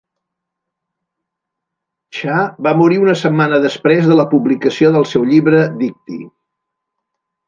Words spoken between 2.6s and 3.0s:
va morir